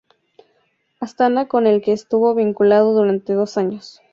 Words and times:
Astana 0.99 1.47
con 1.47 1.67
el 1.67 1.79
que 1.83 1.91
estuvo 1.93 2.33
vinculado 2.33 2.91
durante 2.95 3.33
dos 3.33 3.55
años. 3.59 4.01